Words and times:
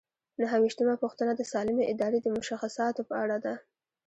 نهه 0.41 0.57
ویشتمه 0.61 0.95
پوښتنه 1.03 1.31
د 1.35 1.41
سالمې 1.51 1.83
ادارې 1.93 2.19
د 2.21 2.27
مشخصاتو 2.37 3.01
په 3.09 3.15
اړه 3.23 3.37
ده. 3.45 3.53